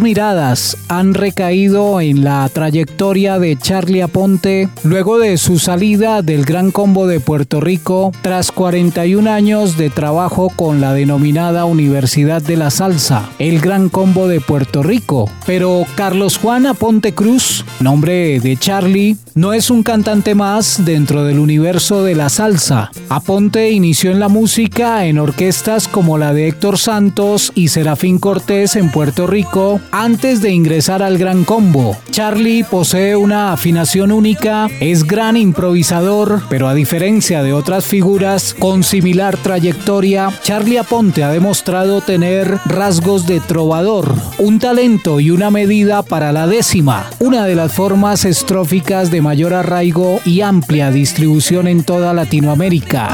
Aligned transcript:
Miradas 0.00 0.78
han 0.88 1.12
recaído 1.12 2.00
en 2.00 2.24
la 2.24 2.48
trayectoria 2.48 3.38
de 3.38 3.58
Charlie 3.58 4.00
Aponte 4.00 4.68
luego 4.84 5.18
de 5.18 5.36
su 5.36 5.58
salida 5.58 6.22
del 6.22 6.44
Gran 6.44 6.70
Combo 6.70 7.06
de 7.06 7.20
Puerto 7.20 7.60
Rico 7.60 8.12
tras 8.22 8.52
41 8.52 9.30
años 9.30 9.76
de 9.76 9.90
trabajo 9.90 10.50
con 10.54 10.80
la 10.80 10.94
denominada 10.94 11.64
Universidad 11.64 12.40
de 12.40 12.56
la 12.56 12.70
Salsa, 12.70 13.28
el 13.38 13.60
Gran 13.60 13.88
Combo 13.88 14.28
de 14.28 14.40
Puerto 14.40 14.82
Rico. 14.82 15.28
Pero 15.46 15.84
Carlos 15.96 16.38
Juan 16.38 16.66
Aponte 16.66 17.12
Cruz, 17.12 17.64
nombre 17.80 18.40
de 18.40 18.56
Charlie, 18.56 19.16
no 19.34 19.52
es 19.52 19.70
un 19.70 19.82
cantante 19.82 20.34
más 20.34 20.84
dentro 20.84 21.24
del 21.24 21.38
universo 21.38 22.04
de 22.04 22.14
la 22.14 22.28
salsa. 22.28 22.90
Aponte 23.08 23.70
inició 23.70 24.10
en 24.10 24.20
la 24.20 24.28
música 24.28 25.06
en 25.06 25.18
orquestas 25.18 25.88
como 25.88 26.18
la 26.18 26.32
de 26.32 26.48
Héctor 26.48 26.78
Santos 26.78 27.52
y 27.54 27.68
Serafín 27.68 28.18
Cortés 28.18 28.76
en 28.76 28.90
Puerto 28.90 29.26
Rico 29.26 29.80
antes 29.90 30.40
de 30.42 30.50
ingresar 30.50 31.02
al 31.02 31.18
Gran 31.18 31.44
Combo. 31.44 31.96
Charlie 32.10 32.64
posee 32.64 33.16
una 33.16 33.52
afinación 33.52 34.12
única, 34.12 34.68
es 34.80 35.04
gran 35.04 35.36
improvisador, 35.36 36.42
pero 36.48 36.68
a 36.68 36.74
diferencia 36.74 37.42
de 37.42 37.52
otras 37.52 37.86
figuras 37.86 38.54
con 38.58 38.82
similar 38.84 39.36
trayectoria, 39.36 40.30
Charlie 40.42 40.78
Aponte 40.78 41.24
ha 41.24 41.30
demostrado 41.30 42.00
tener 42.00 42.58
rasgos 42.66 43.26
de 43.26 43.40
trovador, 43.40 44.14
un 44.38 44.58
talento 44.58 45.20
y 45.20 45.30
una 45.30 45.50
medida 45.50 46.02
para 46.02 46.32
la 46.32 46.46
décima, 46.46 47.10
una 47.18 47.46
de 47.46 47.54
las 47.54 47.72
formas 47.72 48.24
estróficas 48.24 49.10
de 49.10 49.22
mayor 49.22 49.54
arraigo 49.54 50.20
y 50.24 50.42
amplia 50.42 50.90
distribución 50.90 51.66
en 51.68 51.84
toda 51.84 52.12
Latinoamérica. 52.12 53.08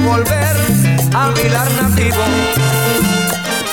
Volver 0.00 0.56
a 1.14 1.32
nativo. 1.82 2.22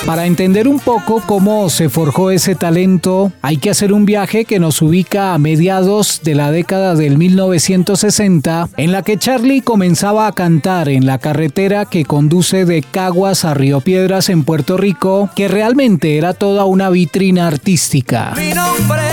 Para 0.06 0.26
entender 0.26 0.68
un 0.68 0.80
poco 0.80 1.22
cómo 1.26 1.70
se 1.70 1.88
forjó 1.88 2.32
ese 2.32 2.56
talento, 2.56 3.32
hay 3.44 3.58
que 3.58 3.70
hacer 3.70 3.94
un 3.94 4.06
viaje 4.06 4.46
que 4.46 4.58
nos 4.58 4.82
ubica 4.82 5.34
a 5.34 5.38
mediados 5.38 6.22
de 6.24 6.34
la 6.34 6.52
década 6.52 6.96
del 6.96 7.18
1960, 7.18 8.70
en 8.78 8.92
la 8.92 9.04
que 9.04 9.18
Charlie 9.18 9.62
comenzaba 9.62 10.26
a 10.26 10.32
cantar 10.32 10.90
en 10.90 11.06
la 11.06 11.20
carretera 11.20 11.86
que 11.86 12.06
conduce 12.06 12.66
de 12.66 12.82
Caguas 12.82 13.46
a 13.46 13.54
Río 13.54 13.82
Piedras 13.82 14.30
en 14.30 14.46
Puerto 14.46 14.78
Rico, 14.78 15.30
que 15.36 15.48
realmente 15.48 16.18
era 16.18 16.34
toda 16.34 16.66
una 16.66 16.90
vitrina 16.90 17.46
artística. 17.46 18.34
Mi 18.36 18.54
nombre 18.54 19.09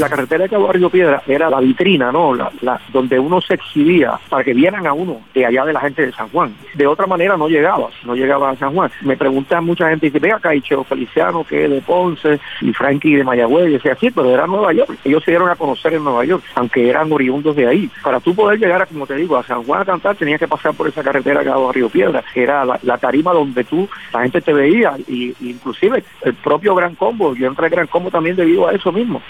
la 0.00 0.08
carretera 0.08 0.44
de 0.44 0.50
Cabo 0.50 0.72
Río 0.72 0.88
Piedra 0.88 1.22
era 1.26 1.50
la 1.50 1.60
vitrina, 1.60 2.10
¿no? 2.10 2.34
La, 2.34 2.80
donde 2.92 3.18
uno 3.18 3.40
se 3.40 3.54
exhibía 3.54 4.18
para 4.28 4.42
que 4.42 4.54
vieran 4.54 4.86
a 4.86 4.92
uno 4.94 5.20
de 5.34 5.44
allá 5.44 5.64
de 5.64 5.72
la 5.74 5.80
gente 5.80 6.06
de 6.06 6.12
San 6.12 6.28
Juan. 6.30 6.54
De 6.74 6.86
otra 6.86 7.06
manera 7.06 7.36
no 7.36 7.48
llegaba, 7.48 7.88
no 8.04 8.14
llegaba 8.14 8.50
a 8.50 8.56
San 8.56 8.74
Juan. 8.74 8.90
Me 9.02 9.16
preguntan 9.16 9.64
mucha 9.64 9.90
gente, 9.90 10.06
dice, 10.06 10.18
ve 10.18 10.32
acá, 10.32 10.54
y 10.54 10.62
Cheo 10.62 10.84
Feliciano, 10.84 11.44
que 11.44 11.68
de 11.68 11.82
Ponce, 11.82 12.40
y 12.62 12.72
Frankie 12.72 13.16
de 13.16 13.24
Mayagüez, 13.24 13.68
y 13.68 13.72
decía, 13.72 13.94
sí, 14.00 14.10
pero 14.10 14.30
era 14.30 14.46
Nueva 14.46 14.72
York. 14.72 14.96
Ellos 15.04 15.22
se 15.22 15.32
dieron 15.32 15.50
a 15.50 15.56
conocer 15.56 15.92
en 15.92 16.04
Nueva 16.04 16.24
York, 16.24 16.42
aunque 16.54 16.88
eran 16.88 17.12
oriundos 17.12 17.54
de 17.54 17.66
ahí. 17.66 17.90
Para 18.02 18.20
tú 18.20 18.34
poder 18.34 18.58
llegar, 18.58 18.80
a, 18.80 18.86
como 18.86 19.06
te 19.06 19.16
digo, 19.16 19.36
a 19.36 19.42
San 19.42 19.62
Juan 19.64 19.82
a 19.82 19.84
cantar, 19.84 20.16
tenías 20.16 20.40
que 20.40 20.48
pasar 20.48 20.72
por 20.72 20.88
esa 20.88 21.02
carretera 21.02 21.40
de 21.40 21.46
Cabo 21.46 21.70
Río 21.72 21.90
Piedra, 21.90 22.24
que 22.32 22.42
era 22.42 22.64
la, 22.64 22.98
tarima 22.98 23.32
donde 23.32 23.64
tú, 23.64 23.88
la 24.12 24.22
gente 24.22 24.40
te 24.40 24.52
veía, 24.52 24.94
y, 25.06 25.34
inclusive 25.40 26.02
el 26.22 26.34
propio 26.34 26.74
Gran 26.74 26.94
Combo, 26.94 27.34
yo 27.34 27.46
entré 27.46 27.66
al 27.66 27.70
Gran 27.70 27.86
Combo 27.86 28.10
también 28.10 28.36
debido 28.36 28.66
a 28.66 28.72
eso 28.72 28.90
mismo 28.92 29.20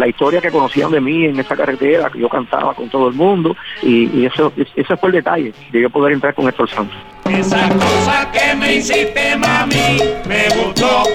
la 0.00 0.08
historia 0.08 0.40
que 0.40 0.50
conocían 0.50 0.90
de 0.90 1.00
mí 1.00 1.26
en 1.26 1.38
esa 1.38 1.54
carretera, 1.54 2.10
que 2.10 2.18
yo 2.18 2.28
cantaba 2.28 2.74
con 2.74 2.88
todo 2.88 3.08
el 3.08 3.14
mundo, 3.14 3.54
y, 3.82 4.24
eso 4.24 4.52
ese 4.56 4.96
fue 4.96 5.10
el 5.10 5.16
detalle 5.16 5.52
de 5.70 5.82
yo 5.82 5.90
poder 5.90 6.14
entrar 6.14 6.34
con 6.34 6.48
Héctor 6.48 6.68
Santos. 6.70 6.96
Esa 7.26 7.68
cosa 7.68 8.30
que 8.32 8.54
me 8.56 8.76
hiciste, 8.76 9.36
mami, 9.36 9.98
me 10.26 10.48
gustó. 10.56 11.09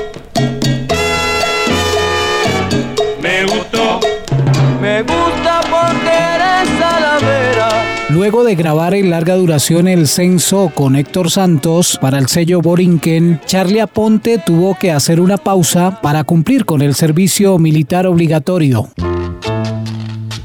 Luego 8.26 8.44
de 8.44 8.56
grabar 8.56 8.96
en 8.96 9.12
larga 9.12 9.36
duración 9.36 9.88
El 9.88 10.08
Censo 10.08 10.72
con 10.74 10.96
Héctor 10.96 11.30
Santos 11.30 12.00
para 12.02 12.18
el 12.18 12.26
sello 12.28 12.60
Borinquen, 12.60 13.40
Charlie 13.46 13.82
Aponte 13.82 14.40
tuvo 14.40 14.76
que 14.80 14.92
hacer 14.92 15.22
una 15.22 15.38
pausa 15.38 16.02
para 16.02 16.24
cumplir 16.24 16.66
con 16.66 16.82
el 16.82 16.96
servicio 16.96 17.60
militar 17.60 18.08
obligatorio. 18.08 18.90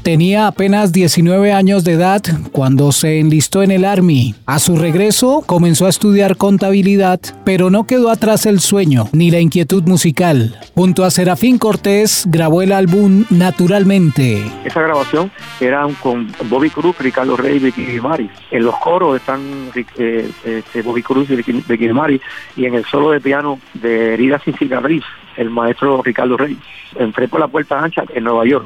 Tenía 0.03 0.47
apenas 0.47 0.91
19 0.91 1.53
años 1.53 1.83
de 1.83 1.91
edad 1.91 2.23
cuando 2.51 2.91
se 2.91 3.19
enlistó 3.19 3.61
en 3.61 3.69
el 3.69 3.85
Army. 3.85 4.33
A 4.47 4.57
su 4.57 4.75
regreso 4.75 5.43
comenzó 5.45 5.85
a 5.85 5.89
estudiar 5.89 6.37
contabilidad, 6.37 7.19
pero 7.45 7.69
no 7.69 7.85
quedó 7.85 8.09
atrás 8.09 8.47
el 8.47 8.61
sueño 8.61 9.05
ni 9.11 9.29
la 9.29 9.39
inquietud 9.39 9.83
musical. 9.83 10.59
Junto 10.73 11.03
a 11.03 11.11
Serafín 11.11 11.59
Cortés 11.59 12.25
grabó 12.27 12.63
el 12.63 12.71
álbum 12.71 13.25
Naturalmente. 13.29 14.43
Esa 14.65 14.81
grabación 14.81 15.31
era 15.59 15.87
con 16.01 16.31
Bobby 16.49 16.71
Cruz, 16.71 16.97
Ricardo 16.97 17.37
Rey 17.37 17.61
y 17.77 17.99
Mari. 17.99 18.27
En 18.49 18.63
los 18.63 18.75
coros 18.77 19.17
están 19.17 19.41
eh, 19.75 20.31
este, 20.43 20.81
Bobby 20.81 21.03
Cruz 21.03 21.29
y 21.29 21.35
Vicky 21.35 21.89
Mari 21.89 22.19
y 22.55 22.65
en 22.65 22.73
el 22.73 22.85
solo 22.85 23.11
de 23.11 23.21
piano 23.21 23.59
de 23.75 24.15
Herida 24.15 24.39
sin 24.43 24.57
cicatriz, 24.57 25.03
el 25.37 25.51
maestro 25.51 26.01
Ricardo 26.01 26.37
Rey. 26.37 26.57
Entré 26.95 27.27
por 27.27 27.39
la 27.39 27.47
puerta 27.47 27.79
ancha 27.79 28.03
en 28.15 28.23
Nueva 28.23 28.47
York 28.47 28.65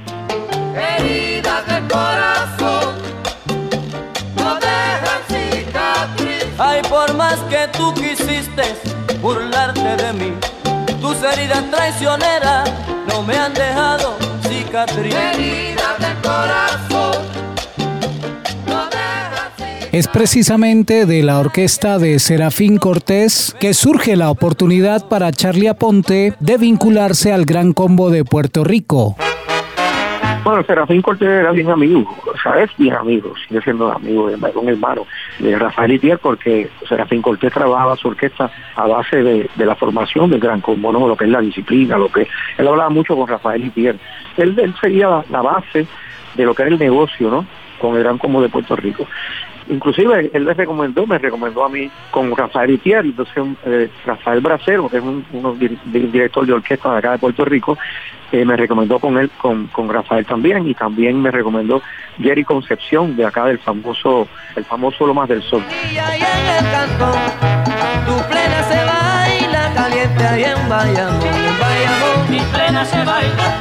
heridas 0.76 1.66
del 1.68 1.88
corazón 1.88 2.96
no 4.36 4.56
dejan 4.56 5.22
cicatriz. 5.28 6.46
Ay, 6.58 6.82
por 6.90 7.14
más 7.16 7.40
que 7.50 7.68
tú 7.78 7.94
quisiste 7.94 8.64
burlarte 9.22 9.96
de 9.98 10.14
mí, 10.14 10.34
tus 11.02 11.18
heridas 11.24 11.64
traicioneras 11.72 12.70
no 13.08 13.24
me 13.24 13.38
han 13.38 13.54
dejado 13.54 14.16
cicatriz. 14.48 15.14
Heridas 15.14 16.00
del 16.00 16.18
corazón. 16.22 17.26
Es 19.96 20.10
precisamente 20.10 21.06
de 21.06 21.24
la 21.24 21.40
orquesta 21.40 21.98
de 22.00 22.20
Serafín 22.20 22.80
Cortés 22.80 23.56
que 23.62 23.74
surge 23.74 24.18
la 24.18 24.30
oportunidad 24.30 25.08
para 25.08 25.32
Charlie 25.32 25.70
Aponte 25.70 26.34
de 26.42 26.58
vincularse 26.58 27.32
al 27.32 27.46
Gran 27.46 27.72
Combo 27.72 28.10
de 28.10 28.26
Puerto 28.26 28.66
Rico. 28.66 29.16
Bueno, 30.46 30.64
Serafín 30.64 31.02
Cortés 31.02 31.28
era 31.28 31.52
bien 31.52 31.72
amigo, 31.72 32.16
o 32.24 32.38
sea, 32.38 32.62
es 32.62 32.70
bien 32.78 32.94
amigo, 32.94 33.34
sigue 33.48 33.62
siendo 33.62 33.92
amigo 33.92 34.30
de 34.30 34.36
un 34.36 34.70
hermano 34.70 35.08
de 35.40 35.58
Rafael 35.58 35.94
Itier, 35.94 36.20
porque 36.20 36.70
Serafín 36.88 37.24
Cortés 37.24 37.52
trabajaba 37.52 37.96
su 37.96 38.10
orquesta 38.10 38.52
a 38.76 38.86
base 38.86 39.24
de, 39.24 39.50
la 39.58 39.76
formación 39.76 40.30
del 40.30 40.40
gran 40.40 40.62
combo, 40.62 40.92
lo 40.92 41.18
que 41.18 41.24
es 41.24 41.32
la 41.32 41.42
disciplina, 41.42 41.98
lo 41.98 42.12
que 42.12 42.28
él 42.60 42.68
hablaba 42.68 42.92
mucho 42.92 43.16
con 43.16 43.28
Rafael 43.28 43.66
Itier. 43.66 43.98
Él, 44.38 44.56
él 44.60 44.76
seguía 44.80 45.24
la, 45.32 45.42
base 45.42 45.88
de 46.36 46.46
lo 46.46 46.54
que 46.54 46.62
era 46.62 46.72
el 46.72 46.78
negocio, 46.78 47.32
¿no? 47.32 47.48
Con 47.86 47.98
el 47.98 48.04
Gran 48.04 48.18
Combo 48.18 48.42
de 48.42 48.50
Puerto 48.50 48.76
Rico. 48.76 49.08
Inclusive 49.68 50.30
él 50.32 50.46
le 50.46 50.54
recomendó, 50.54 51.08
me 51.08 51.18
recomendó 51.18 51.66
a 51.66 51.70
mí 51.70 51.90
con 52.12 52.36
Rafael 52.36 52.70
Itier, 52.70 53.06
entonces 53.06 53.36
eh, 53.66 53.90
Rafael 54.06 54.40
Bracero, 54.40 54.90
que 54.90 54.98
es 54.98 55.04
un, 55.04 55.26
director 55.86 56.46
de 56.46 56.54
orquesta 56.54 56.92
de 56.92 56.98
acá 57.00 57.12
de 57.14 57.18
Puerto 57.18 57.46
Rico, 57.46 57.78
eh, 58.32 58.46
me 58.46 58.56
recomendó 58.56 59.00
con 59.00 59.18
él, 59.18 59.32
con, 59.38 59.68
con 59.68 59.90
Rafael 59.90 60.26
también, 60.26 60.68
y 60.68 60.76
también 60.76 61.20
me 61.20 61.32
recomendó 61.32 61.82
Jerry 62.20 62.44
Concepción, 62.44 63.16
de 63.16 63.26
acá 63.26 63.46
del 63.46 63.58
famoso, 63.58 64.28
el 64.56 64.66
famoso 64.66 65.08
Lomas 65.08 65.30
del 65.30 65.42
Sol. 65.42 65.64
tu 68.06 68.30
plena 68.30 68.64
se 68.64 68.86
baila 68.86 69.74
caliente 69.74 70.28
ahí 70.28 70.44
en 70.44 70.70
Bayamón, 70.70 72.30
mi 72.30 72.40
plena 72.54 72.86
se 72.86 73.04
baila, 73.04 73.60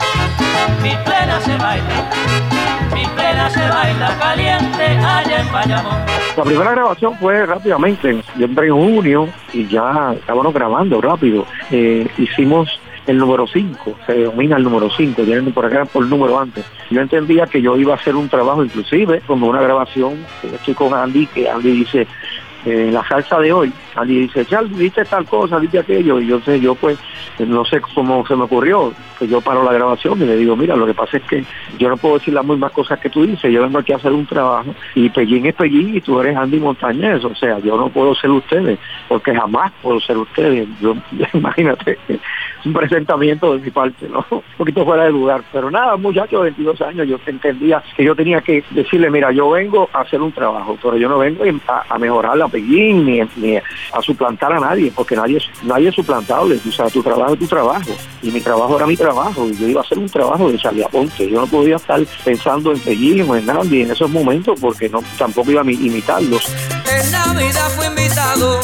mi 0.82 0.94
plena 1.04 1.40
se 1.40 1.56
baila 1.56 2.23
Se 3.50 3.68
baila 3.68 4.18
caliente 4.18 4.84
allá 4.84 5.40
en 5.40 5.52
Bayamón. 5.52 5.98
La 6.36 6.44
primera 6.44 6.70
grabación 6.72 7.14
fue 7.18 7.44
rápidamente, 7.46 8.20
yo 8.36 8.46
entré 8.46 8.66
en 8.68 8.74
junio 8.74 9.28
y 9.52 9.66
ya 9.66 10.14
estábamos 10.14 10.52
grabando 10.52 11.00
rápido. 11.00 11.46
Eh, 11.70 12.08
hicimos 12.18 12.80
el 13.06 13.18
número 13.18 13.46
5, 13.46 13.98
se 14.06 14.14
denomina 14.14 14.56
el 14.56 14.64
número 14.64 14.90
5, 14.90 15.22
vienen 15.22 15.52
por 15.52 15.66
acá 15.66 15.84
por 15.84 16.04
el 16.04 16.10
número 16.10 16.38
antes. 16.38 16.64
Yo 16.90 17.00
entendía 17.00 17.46
que 17.46 17.60
yo 17.60 17.76
iba 17.76 17.92
a 17.92 17.96
hacer 17.96 18.16
un 18.16 18.28
trabajo 18.28 18.64
inclusive, 18.64 19.20
como 19.26 19.46
una 19.46 19.60
grabación, 19.60 20.24
estoy 20.42 20.74
con 20.74 20.94
Andy, 20.94 21.26
que 21.26 21.48
Andy 21.48 21.70
dice, 21.70 22.06
eh, 22.64 22.90
la 22.90 23.06
salsa 23.06 23.38
de 23.40 23.52
hoy, 23.52 23.72
Andy 23.96 24.20
dice, 24.20 24.46
viste 24.70 25.04
tal 25.04 25.24
cosa, 25.26 25.58
viste 25.58 25.78
aquello, 25.78 26.20
y 26.20 26.26
yo 26.26 26.40
sé, 26.40 26.60
yo 26.60 26.74
pues, 26.74 26.98
no 27.38 27.64
sé 27.64 27.80
cómo 27.80 28.26
se 28.26 28.34
me 28.36 28.44
ocurrió, 28.44 28.92
que 29.18 29.28
yo 29.28 29.40
paro 29.40 29.62
la 29.62 29.72
grabación 29.72 30.20
y 30.20 30.26
le 30.26 30.36
digo, 30.36 30.56
mira, 30.56 30.76
lo 30.76 30.86
que 30.86 30.94
pasa 30.94 31.16
es 31.16 31.22
que 31.24 31.44
yo 31.78 31.88
no 31.88 31.96
puedo 31.96 32.18
decir 32.18 32.34
las 32.34 32.44
mismas 32.44 32.72
cosas 32.72 32.98
que 32.98 33.10
tú 33.10 33.24
dices, 33.24 33.52
yo 33.52 33.62
vengo 33.62 33.78
aquí 33.78 33.92
a 33.92 33.96
hacer 33.96 34.12
un 34.12 34.26
trabajo, 34.26 34.74
y 34.94 35.08
Pellín 35.10 35.46
es 35.46 35.54
Pellín 35.54 35.96
y 35.96 36.00
tú 36.00 36.20
eres 36.20 36.36
Andy 36.36 36.58
Montañez, 36.58 37.24
o 37.24 37.34
sea, 37.34 37.58
yo 37.60 37.76
no 37.76 37.88
puedo 37.88 38.14
ser 38.14 38.30
ustedes, 38.30 38.78
porque 39.08 39.34
jamás 39.34 39.72
puedo 39.82 40.00
ser 40.00 40.16
ustedes, 40.16 40.68
yo, 40.80 40.96
imagínate, 41.34 41.98
un 42.64 42.72
presentamiento 42.72 43.54
de 43.54 43.64
mi 43.64 43.70
parte, 43.70 44.08
¿no? 44.08 44.24
Un 44.30 44.42
poquito 44.56 44.84
fuera 44.84 45.04
de 45.04 45.10
lugar, 45.10 45.42
pero 45.52 45.70
nada, 45.70 45.96
muchacho 45.96 46.38
de 46.38 46.44
22 46.44 46.80
años, 46.82 47.08
yo 47.08 47.18
entendía 47.26 47.82
que 47.96 48.04
yo 48.04 48.14
tenía 48.14 48.40
que 48.40 48.64
decirle, 48.70 49.10
mira, 49.10 49.30
yo 49.32 49.50
vengo 49.50 49.88
a 49.92 50.00
hacer 50.00 50.20
un 50.20 50.32
trabajo, 50.32 50.76
pero 50.82 50.96
yo 50.96 51.08
no 51.08 51.18
vengo 51.18 51.44
a, 51.68 51.84
a 51.88 51.98
mejorar 51.98 52.36
la 52.36 52.48
Pellín 52.48 53.04
ni, 53.04 53.20
ni 53.36 53.58
a 53.92 54.00
suplantar 54.02 54.52
a 54.52 54.60
nadie, 54.60 54.92
porque 54.94 55.16
nadie, 55.16 55.38
nadie 55.62 55.88
es 55.88 55.94
suplantable. 55.94 56.60
O 56.66 56.72
sea, 56.72 56.86
tu 56.86 57.02
trabajo 57.02 57.34
es 57.34 57.38
tu 57.38 57.46
trabajo. 57.46 57.90
Y 58.22 58.30
mi 58.30 58.40
trabajo 58.40 58.76
era 58.76 58.86
mi 58.86 58.96
trabajo. 58.96 59.48
Y 59.48 59.56
yo 59.56 59.68
iba 59.68 59.80
a 59.80 59.84
hacer 59.84 59.98
un 59.98 60.08
trabajo 60.08 60.50
de 60.50 60.58
salir 60.58 60.84
a 60.84 60.88
Ponte. 60.88 61.28
Yo 61.28 61.40
no 61.40 61.46
podía 61.46 61.76
estar 61.76 62.00
pensando 62.24 62.72
en 62.72 62.78
Pellín 62.80 63.28
o 63.28 63.36
en 63.36 63.46
nadie 63.46 63.82
en 63.82 63.90
esos 63.90 64.10
momentos 64.10 64.58
porque 64.60 64.88
no 64.88 65.00
tampoco 65.18 65.50
iba 65.50 65.62
a 65.62 65.64
imitarlos. 65.64 66.52
En 66.90 67.10
Navidad 67.10 67.68
fue 67.76 67.86
invitado 67.86 68.60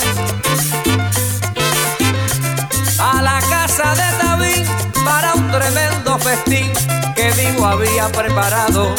a 2.99 3.22
la 3.22 3.40
casa 3.49 3.94
de 3.94 4.25
David 4.25 4.67
para 5.05 5.34
un 5.34 5.50
tremendo 5.50 6.19
festín 6.19 6.70
que 7.14 7.31
Vivo 7.32 7.67
había 7.67 8.08
preparado. 8.08 8.94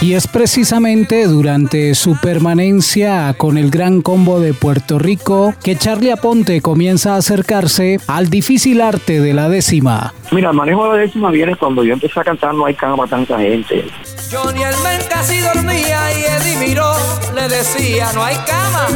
Y 0.00 0.14
es 0.14 0.28
precisamente 0.28 1.26
durante 1.26 1.92
su 1.96 2.16
permanencia 2.20 3.34
con 3.36 3.58
el 3.58 3.68
Gran 3.68 4.00
Combo 4.00 4.38
de 4.38 4.54
Puerto 4.54 4.96
Rico 4.96 5.54
que 5.60 5.74
Charlie 5.74 6.12
Aponte 6.12 6.60
comienza 6.60 7.14
a 7.14 7.16
acercarse 7.16 7.98
al 8.06 8.30
difícil 8.30 8.80
arte 8.80 9.20
de 9.20 9.34
la 9.34 9.48
décima. 9.48 10.14
Mira, 10.30 10.50
el 10.50 10.56
manejo 10.56 10.84
de 10.84 10.90
la 10.90 11.02
décima 11.02 11.32
viene 11.32 11.56
cuando 11.56 11.82
yo 11.82 11.94
empecé 11.94 12.20
a 12.20 12.24
cantar 12.24 12.54
No 12.54 12.66
hay 12.66 12.74
cama 12.74 12.96
para 12.96 13.10
tanta 13.10 13.40
gente. 13.40 13.86
Johnny 14.30 14.62
el 14.62 14.76
men 14.84 15.00
casi 15.10 15.40
dormía 15.40 16.00
y 16.12 16.22
Eddie 16.22 16.68
Miró 16.68 16.92
le 17.34 17.48
decía 17.48 18.12
No 18.14 18.22
hay 18.22 18.36
cama 18.36 18.86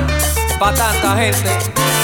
para 0.61 0.77
tanta 0.77 1.17
gente. 1.17 2.02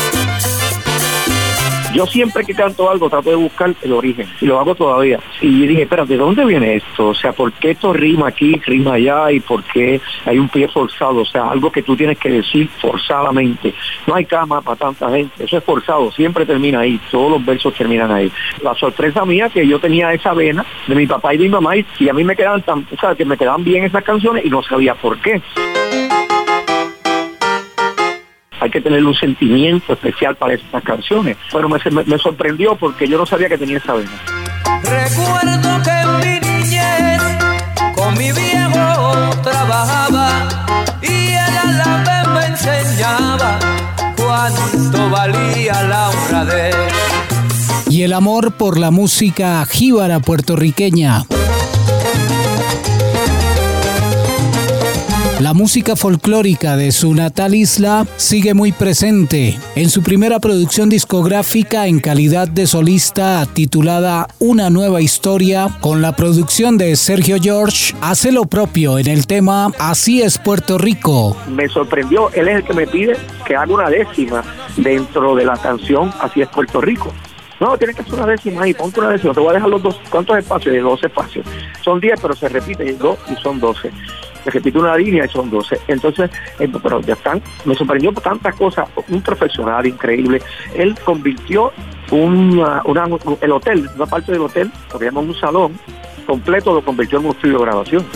Yo 1.95 2.07
siempre 2.07 2.45
que 2.45 2.55
canto 2.55 2.91
algo 2.91 3.09
trato 3.09 3.31
de 3.31 3.37
buscar 3.37 3.75
el 3.83 3.93
origen 3.93 4.27
y 4.41 4.47
lo 4.47 4.61
hago 4.61 4.75
todavía. 4.75 5.19
Y 5.41 5.67
dije, 5.67 5.83
espera, 5.83 6.05
¿de 6.05 6.17
dónde 6.17 6.45
viene 6.45 6.77
esto? 6.77 7.09
O 7.09 7.15
sea, 7.15 7.33
¿por 7.33 7.53
qué 7.53 7.71
esto 7.71 7.93
rima 7.93 8.29
aquí, 8.29 8.61
rima 8.67 8.95
allá 8.95 9.33
y 9.33 9.41
por 9.41 9.65
qué 9.65 10.01
hay 10.27 10.39
un 10.39 10.49
pie 10.49 10.69
forzado? 10.69 11.21
O 11.21 11.25
sea, 11.25 11.51
algo 11.51 11.73
que 11.73 11.83
tú 11.83 11.97
tienes 11.97 12.19
que 12.19 12.29
decir 12.29 12.69
forzadamente. 12.81 13.75
No 14.07 14.15
hay 14.15 14.27
cama 14.27 14.61
para 14.61 14.77
tanta 14.77 15.11
gente, 15.11 15.45
eso 15.45 15.57
es 15.57 15.65
forzado, 15.65 16.13
siempre 16.13 16.45
termina 16.45 16.81
ahí, 16.81 17.01
todos 17.11 17.31
los 17.31 17.45
versos 17.45 17.75
terminan 17.75 18.13
ahí. 18.13 18.31
La 18.63 18.75
sorpresa 18.75 19.25
mía 19.25 19.49
que 19.49 19.67
yo 19.67 19.79
tenía 19.79 20.13
esa 20.13 20.35
vena 20.35 20.65
de 20.87 20.95
mi 20.95 21.07
papá 21.07 21.35
y 21.35 21.39
de 21.39 21.45
mi 21.45 21.51
mamá 21.51 21.77
y, 21.77 22.09
a 22.09 22.13
mí 22.13 22.23
me 22.23 22.37
quedaban 22.37 22.63
tan, 22.63 22.87
o 22.91 23.01
sea, 23.01 23.15
que 23.15 23.25
me 23.25 23.37
quedaban 23.37 23.65
bien 23.65 23.85
esas 23.85 24.05
canciones 24.05 24.45
y 24.45 24.51
no 24.51 24.63
sabía 24.63 24.95
por 24.95 25.19
qué 25.21 25.41
hay 28.69 28.73
que 28.73 28.81
tener 28.83 29.05
un 29.05 29.15
sentimiento 29.15 29.95
especial 29.95 30.37
para 30.37 30.55
estas 30.55 30.83
canciones. 30.83 31.37
Pero 31.51 31.69
me, 31.69 31.79
me, 32.05 32.19
sorprendió 32.19 32.77
porque 32.77 33.09
yo 33.09 33.17
no 33.17 33.25
sabía 33.25 33.49
que 33.49 33.57
tenía 33.57 33.79
esa 33.79 33.95
vena. 33.95 34.11
Recuerdo 34.83 35.83
que 35.83 35.91
en 35.91 36.17
mi 36.19 36.41
niñez 36.49 37.23
con 37.95 38.15
mi 38.15 38.31
viejo 38.33 39.31
trabajaba 39.43 40.49
y 41.03 41.29
él 41.29 41.57
a 41.57 41.73
la 41.73 42.05
vez 42.05 42.29
me 42.35 42.47
enseñaba 42.47 43.59
cuánto 44.17 45.11
valía 45.11 45.83
la 45.85 46.11
honradez. 46.11 46.77
Y 47.91 48.03
el 48.03 48.13
amor 48.13 48.53
por 48.53 48.79
la 48.79 48.91
música 48.91 49.65
jíbara 49.65 50.21
puertorriqueña. 50.21 51.25
La 55.41 55.55
música 55.55 55.95
folclórica 55.95 56.77
de 56.77 56.91
su 56.91 57.15
natal 57.15 57.55
isla 57.55 58.05
sigue 58.17 58.55
muy 58.55 58.73
presente. 58.73 59.57
En 59.77 59.89
su 59.89 60.03
primera 60.03 60.41
producción 60.41 60.89
discográfica 60.89 61.87
en 61.87 62.01
calidad 62.01 62.49
de 62.49 62.67
solista 62.67 63.47
titulada 63.47 64.27
Una 64.41 64.69
nueva 64.69 65.01
historia, 65.01 65.69
con 65.81 66.03
la 66.03 66.17
producción 66.17 66.77
de 66.77 66.97
Sergio 66.97 67.37
George, 67.41 67.95
hace 68.01 68.33
lo 68.33 68.47
propio 68.47 68.99
en 68.99 69.07
el 69.07 69.29
tema 69.29 69.71
Así 69.79 70.23
es 70.23 70.39
Puerto 70.39 70.77
Rico. 70.77 71.37
Me 71.47 71.69
sorprendió, 71.69 72.33
él 72.33 72.49
es 72.49 72.57
el 72.57 72.65
que 72.65 72.75
me 72.75 72.89
pide 72.89 73.17
que 73.47 73.55
haga 73.55 73.73
una 73.73 73.89
décima 73.91 74.43
dentro 74.77 75.37
de 75.37 75.45
la 75.45 75.57
canción 75.57 76.13
Así 76.21 76.43
es 76.43 76.49
Puerto 76.49 76.81
Rico. 76.81 77.15
No, 77.61 77.79
tienes 77.79 77.95
que 77.95 78.03
hacer 78.03 78.15
una 78.15 78.27
décima 78.27 78.65
ahí, 78.65 78.75
ponte 78.75 78.99
una 78.99 79.11
décima. 79.11 79.35
Te 79.35 79.41
voy 79.41 79.51
a 79.51 79.53
dejar 79.55 79.69
los 79.69 79.83
dos. 79.83 80.01
¿Cuántos 80.11 80.37
espacios? 80.37 80.75
De 80.75 80.81
dos 80.81 81.03
espacios. 81.03 81.47
Son 81.83 82.01
10, 82.01 82.21
pero 82.21 82.35
se 82.35 82.49
repite, 82.49 82.93
dos 82.95 83.19
y 83.31 83.41
son 83.41 83.61
12 83.61 83.93
se 84.51 84.59
repite 84.59 84.79
una 84.79 84.97
línea 84.97 85.25
y 85.25 85.29
son 85.29 85.51
12. 85.51 85.81
Entonces, 85.89 86.31
eh, 86.59 86.69
pero 86.83 87.01
ya 87.01 87.15
están, 87.15 87.43
me 87.65 87.75
sorprendió 87.75 88.13
por 88.13 88.23
tantas 88.23 88.55
cosas, 88.55 88.89
un 89.09 89.23
profesional 89.23 89.87
increíble. 89.87 90.43
Él 90.75 90.97
convirtió 91.05 91.73
una, 92.11 92.83
el 93.41 93.53
hotel, 93.53 93.89
una 93.95 94.07
parte 94.07 94.33
del 94.33 94.43
hotel, 94.43 94.71
lo 94.93 94.99
que 94.99 95.05
llamamos 95.07 95.37
un 95.37 95.41
salón, 95.41 95.79
completo 96.27 96.75
lo 96.75 96.85
convirtió 96.85 97.19
en 97.19 97.27
un 97.27 97.31
estudio 97.33 97.59
de 97.59 97.65
grabación. 97.65 98.07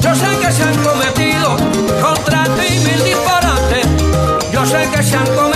Yo 0.00 0.14
sé 0.14 0.26
que 0.40 0.52
se 0.52 0.62
han 0.62 0.76
cometido 0.82 1.56
contra 2.02 2.44
ti 2.44 2.78
mil 2.84 3.04
disparates. 3.04 4.52
Yo 4.52 4.64
sé 4.66 4.88
que 4.94 5.02
se 5.02 5.16
han 5.16 5.26
cometido 5.26 5.55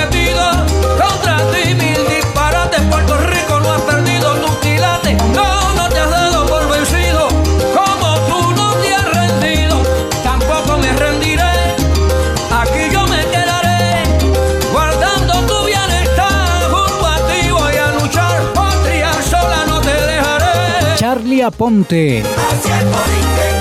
Charlie 21.11 21.43
Aponte. 21.43 22.23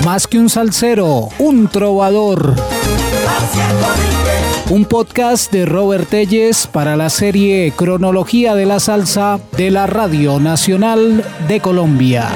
Más 0.06 0.28
que 0.28 0.38
un 0.38 0.52
salsero, 0.52 1.30
un 1.40 1.68
trovador. 1.68 2.54
Un 4.70 4.86
podcast 4.86 5.52
de 5.52 5.66
Robert 5.66 6.08
Telles 6.08 6.68
para 6.68 6.96
la 6.96 7.10
serie 7.10 7.74
Cronología 7.76 8.54
de 8.54 8.68
la 8.68 8.80
Salsa 8.80 9.40
de 9.58 9.72
la 9.72 9.88
Radio 9.88 10.40
Nacional 10.40 11.26
de 11.48 11.60
Colombia. 11.60 12.30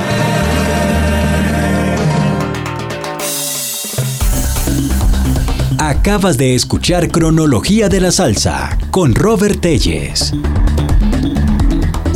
Acabas 5.78 6.40
de 6.40 6.56
escuchar 6.56 7.12
Cronología 7.12 7.88
de 7.88 8.02
la 8.02 8.12
Salsa 8.12 8.80
con 8.90 9.14
Robert 9.14 9.62
Telles. 9.62 10.34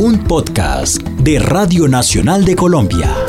Un 0.00 0.18
podcast 0.24 1.07
de 1.28 1.38
Radio 1.38 1.88
Nacional 1.88 2.46
de 2.46 2.56
Colombia. 2.56 3.27